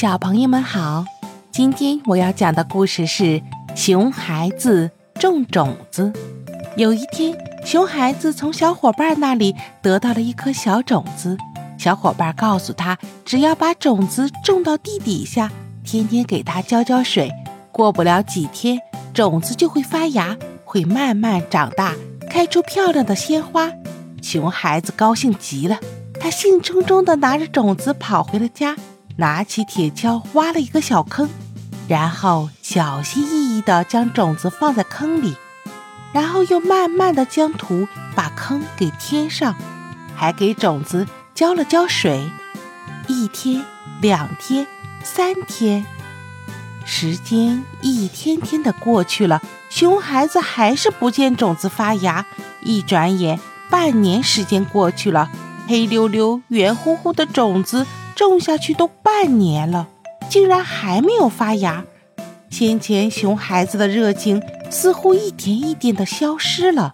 [0.00, 1.04] 小朋友们好，
[1.52, 3.22] 今天我要讲的故事是
[3.74, 6.10] 《熊孩子种种子》。
[6.74, 11.36] 有一天，熊孩子从小伙伴那里得到了一颗小种子，
[11.78, 15.52] 小伙伴告诉他，只要把种子种到地底下，
[15.84, 17.30] 天天给它浇浇水，
[17.70, 18.78] 过不了几天，
[19.12, 21.94] 种子就会发芽，会慢慢长大，
[22.30, 23.70] 开出漂亮的鲜花。
[24.22, 25.78] 熊孩子高兴极了，
[26.18, 28.74] 他兴冲冲地拿着种子跑回了家。
[29.20, 31.28] 拿起铁锹挖了一个小坑，
[31.86, 35.36] 然后小心翼翼地将种子放在坑里，
[36.10, 39.54] 然后又慢慢地将土把坑给填上，
[40.16, 42.30] 还给种子浇了浇水。
[43.08, 43.62] 一天，
[44.00, 44.66] 两天，
[45.04, 45.84] 三天，
[46.86, 52.24] 时间一天天的过去了，熊孩子还是不见种子发芽。
[52.62, 55.28] 一转眼，半年时间过去了，
[55.68, 57.86] 黑溜溜、圆乎乎的种子。
[58.28, 59.88] 种下去都半年了，
[60.28, 61.84] 竟然还没有发芽。
[62.50, 66.92] 先前熊孩子的热情似乎一点一点的消失了。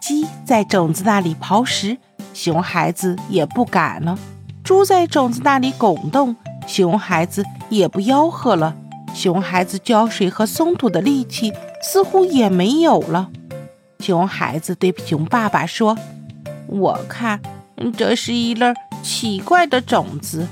[0.00, 1.98] 鸡在种子那里刨食，
[2.32, 4.16] 熊孩子也不敢了；
[4.64, 6.34] 猪在种子那里拱动，
[6.66, 8.74] 熊孩子也不吆喝了。
[9.14, 13.30] 熊孩子浇水和松土的力气似乎也没有了。
[14.00, 15.96] 熊孩子对熊爸爸说
[16.66, 17.40] ：“我看
[17.96, 18.64] 这是一粒。”
[19.04, 20.48] 奇怪的种子，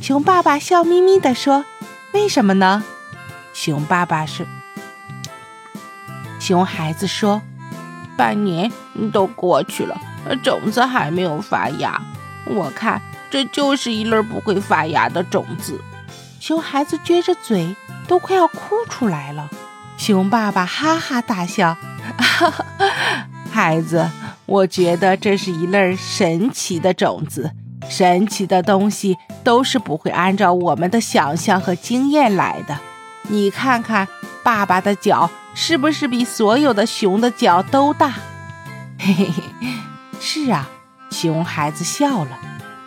[0.00, 1.66] 熊爸爸笑眯眯地说
[2.14, 2.82] ：“为什么呢？”
[3.52, 4.46] 熊爸爸是
[6.40, 7.42] 熊孩子说
[8.16, 8.72] ：“半年
[9.12, 10.00] 都过去了，
[10.42, 12.00] 种子还没有发芽，
[12.46, 15.78] 我看这就是一粒不会发芽的种子。”
[16.40, 17.76] 熊孩子撅着嘴，
[18.08, 19.50] 都快要哭出来了。
[19.98, 21.76] 熊爸爸哈哈大笑
[22.16, 22.64] ：“哈哈，
[23.52, 24.10] 孩子，
[24.46, 27.50] 我觉得这是一粒神奇的种子。”
[27.88, 32.78] 神奇的东西都是不会按照我们的想象和经验来的。
[33.28, 34.06] 你看看，
[34.42, 38.14] 爸爸的脚是不是比所有的熊的脚都大？
[38.98, 39.28] 嘿 嘿
[39.60, 39.68] 嘿，
[40.20, 40.68] 是啊。
[41.10, 42.38] 熊孩子笑了。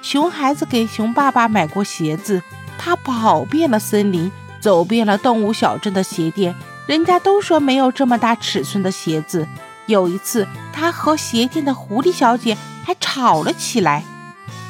[0.01, 2.41] 熊孩子给熊爸爸买过鞋子，
[2.77, 6.55] 他跑遍了森林，走遍了动物小镇的鞋店，
[6.87, 9.47] 人家都说没有这么大尺寸的鞋子。
[9.87, 14.03] 有一次，他和鞋店的狐狸小姐还吵了起来。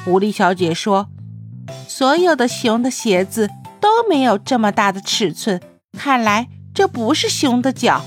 [0.06, 1.08] 狐狸小姐说
[1.88, 3.50] ：“所有的熊的鞋子
[3.80, 5.62] 都没有这么大的尺寸，
[5.98, 8.04] 看来这不是熊的脚。”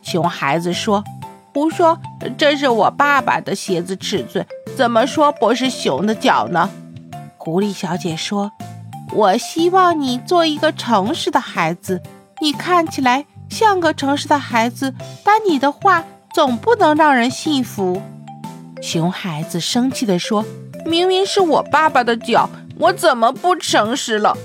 [0.00, 1.04] 熊孩子说
[1.52, 2.00] ：“胡说，
[2.38, 6.70] 这是我爸爸的鞋子尺寸，怎么说不是熊的脚呢？”
[7.36, 8.52] 狐狸小姐说
[9.12, 12.02] ：“我希望你做一个诚实的孩子，
[12.40, 18.00] 你看起来像个诚实的孩子，但你的话总不能让人信服。”
[18.80, 20.42] 熊孩子生气地说。
[20.86, 22.48] 明明是我爸爸的脚，
[22.78, 24.36] 我怎么不诚实了？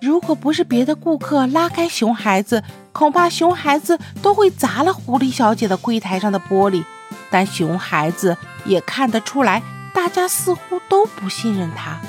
[0.00, 6.82] 如果不是别的顾客拉开熊孩子，恐怕熊孩子都会砸了狐狸小姐的柜台上的玻璃。
[7.30, 12.00] 但熊孩子也看得出来，大家似乎都不信任他。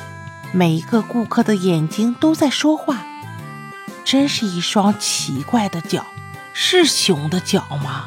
[0.53, 3.05] 每一个顾客的眼睛都在说话。
[4.05, 6.05] 真是一双奇怪的脚，
[6.53, 8.05] 是熊的脚吗？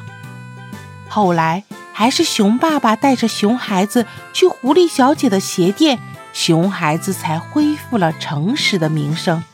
[1.08, 1.64] 后来。
[2.00, 5.98] 还是熊爸爸带着熊孩子去狐狸小姐的鞋店，
[6.32, 9.44] 熊孩子才恢复了诚实的名声。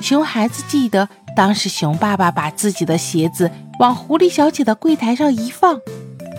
[0.00, 1.06] 熊孩子记得，
[1.36, 5.78] 当时熊爸爸把自己的鞋子往狐狸小姐的柜台上一放，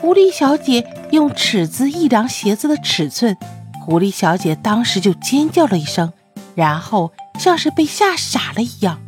[0.02, 3.38] 狐狸小姐用尺子一量鞋子的尺寸，
[3.86, 6.12] 狐狸小姐当时就尖叫了一声，
[6.56, 9.00] 然后像是被吓傻了一样，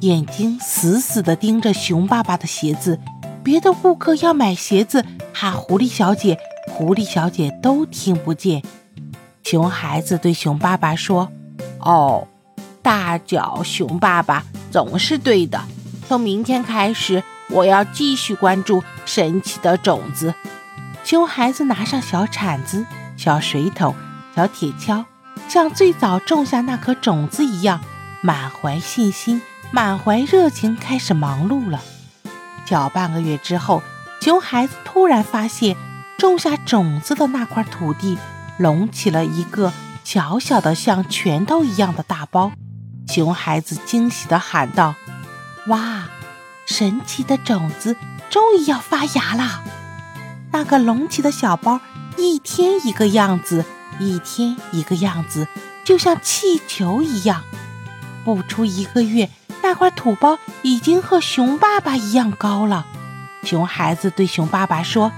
[0.00, 2.98] 眼睛死死地盯着熊爸爸的鞋子。
[3.44, 6.38] 别的顾客要买鞋子，喊狐狸小姐，
[6.68, 8.62] 狐狸小姐都听不见。
[9.42, 11.30] 熊孩子对熊爸爸说
[11.80, 12.26] ：“哦，
[12.80, 15.60] 大脚熊爸爸总是对的。
[16.08, 20.34] 从明天开始，我要继续关注神奇的种子。”
[21.02, 22.86] 熊孩子拿上小铲子、
[23.16, 23.94] 小水桶、
[24.36, 25.04] 小铁锹，
[25.48, 27.80] 像最早种下那颗种子一样，
[28.20, 29.42] 满怀信心、
[29.72, 31.82] 满怀热情，开始忙碌了。
[32.72, 33.82] 小半个月之后，
[34.22, 35.76] 熊孩子突然发现，
[36.16, 38.16] 种下种子的那块土地
[38.56, 39.74] 隆起了一个
[40.04, 42.50] 小小的像拳头一样的大包。
[43.08, 44.94] 熊孩子惊喜地喊道
[45.68, 46.04] ：“哇，
[46.64, 47.94] 神奇的种子
[48.30, 49.62] 终于要发芽了！”
[50.50, 51.78] 那个隆起的小包
[52.16, 53.66] 一天一个样子，
[54.00, 55.46] 一天一个样子，
[55.84, 57.42] 就像气球一样。
[58.24, 59.28] 不出一个月。
[59.62, 62.86] 那块土包已经和熊爸爸一样高了。
[63.44, 65.10] 熊孩子对熊爸爸说：“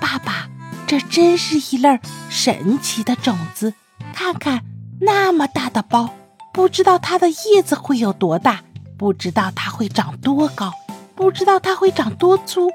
[0.00, 0.48] 爸爸，
[0.86, 1.98] 这真是一粒
[2.28, 3.74] 神奇的种子！
[4.14, 4.62] 看看
[5.00, 6.10] 那么大的包，
[6.52, 8.60] 不知道它的叶子会有多大，
[8.96, 10.72] 不知道它会长多高，
[11.14, 12.70] 不知道它会长多粗，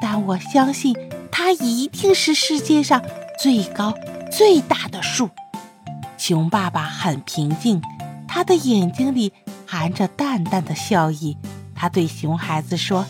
[0.00, 0.94] 但我相信
[1.32, 3.02] 它一定是世界上
[3.40, 3.92] 最高
[4.30, 5.30] 最大的树。
[6.16, 7.82] 熊爸爸很平静，
[8.28, 9.32] 他的眼睛里
[9.74, 11.36] 含着淡淡的笑意。
[11.74, 13.06] 他对熊孩子说：“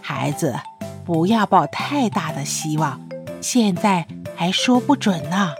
[0.00, 0.58] 孩子，
[1.04, 2.98] 不要抱太大的希望，
[3.42, 5.52] 现在还说不准呢。”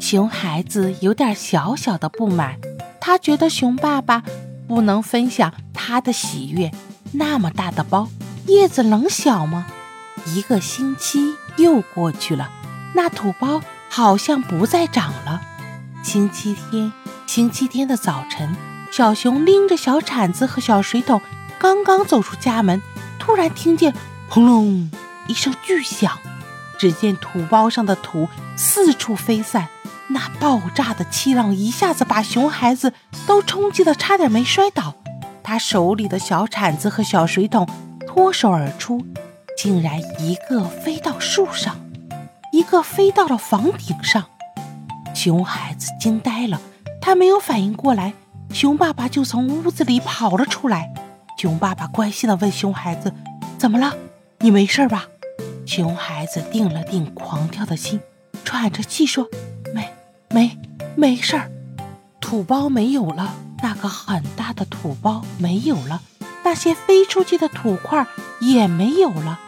[0.00, 2.56] 熊孩子有点小小的不满，
[3.00, 4.24] 他觉得熊爸爸
[4.66, 6.72] 不能分享他的喜悦。
[7.12, 8.08] 那么大的包，
[8.46, 9.68] 叶子能小吗？
[10.26, 12.50] 一个星期又过去了，
[12.96, 15.40] 那土包好像不再长了。
[16.02, 16.92] 星期天，
[17.28, 18.56] 星期天的早晨，
[18.90, 21.20] 小熊拎着小铲子和小水桶。
[21.58, 22.80] 刚刚走出家门，
[23.18, 23.92] 突然听见
[24.30, 24.90] “轰隆”
[25.26, 26.18] 一声巨响，
[26.78, 29.66] 只见土包上的土四处飞散，
[30.08, 32.92] 那爆炸的气浪一下子把熊孩子
[33.26, 34.94] 都冲击得差点没摔倒。
[35.42, 37.68] 他手里的小铲子和小水桶
[38.06, 39.04] 脱手而出，
[39.56, 41.76] 竟然一个飞到树上，
[42.52, 44.26] 一个飞到了房顶上。
[45.14, 46.60] 熊孩子惊呆了，
[47.00, 48.12] 他没有反应过来，
[48.52, 50.92] 熊爸爸就从屋子里跑了出来。
[51.36, 53.12] 熊爸爸关心地问熊孩子
[53.58, 53.94] ：“怎么了？
[54.40, 55.06] 你没事吧？”
[55.66, 58.00] 熊孩子定了定狂跳的心，
[58.44, 59.28] 喘着气说
[59.74, 59.92] ：“没，
[60.30, 60.58] 没，
[60.96, 61.50] 没事儿。
[62.20, 66.00] 土包没有了，那个很大的土包没有了，
[66.42, 68.06] 那些飞出去的土块
[68.40, 69.38] 也没有了，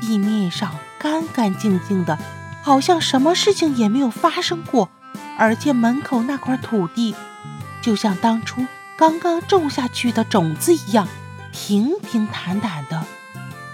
[0.00, 2.18] 地面上干干净净的，
[2.62, 4.88] 好像什么事情也没有发生过。
[5.38, 7.14] 而且门口那块土地，
[7.86, 8.66] 就像当初
[8.98, 11.06] 刚刚种下去的种子一样。”
[11.58, 13.02] 平平坦坦的，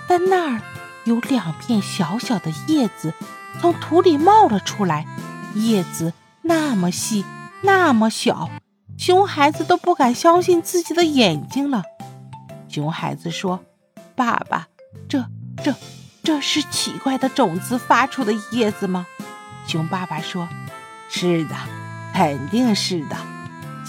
[0.06, 0.62] 但那儿
[1.03, 3.12] 有两片小小的叶子
[3.61, 5.05] 从土里冒了出来，
[5.55, 6.12] 叶子
[6.43, 7.25] 那么细，
[7.62, 8.50] 那么小，
[8.97, 11.82] 熊孩子都不敢相信自己的眼睛了。
[12.69, 13.64] 熊孩子说
[14.14, 14.69] ：“爸爸，
[15.09, 15.26] 这、
[15.64, 15.75] 这、
[16.23, 19.06] 这是奇怪的种子发出的叶子吗？”
[19.67, 20.49] 熊爸爸说
[21.11, 21.56] ：“是的，
[22.14, 23.17] 肯定是的。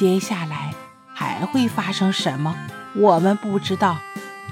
[0.03, 0.73] 接下来
[1.13, 2.53] 还会发生什么？”
[2.93, 3.99] 我们不知道，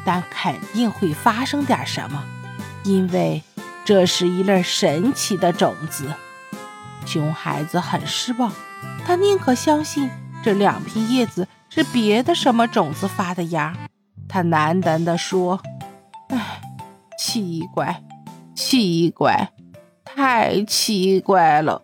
[0.06, 2.24] 但肯定会发生点什么，
[2.86, 3.44] 因为
[3.84, 6.14] 这是一粒神奇的种子。
[7.06, 8.50] 熊孩子很失望，
[9.06, 10.10] 他宁可相信
[10.42, 13.76] 这两片叶子是别的什么种子发的芽。
[14.30, 15.62] 他喃喃地说
[16.32, 16.62] ：“唉，
[17.20, 18.02] 奇怪，
[18.56, 19.52] 奇怪，
[20.06, 21.82] 太奇怪了。”